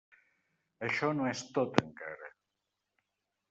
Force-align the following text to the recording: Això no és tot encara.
Això 0.87 1.11
no 1.19 1.29
és 1.33 1.45
tot 1.59 1.79
encara. 1.85 2.33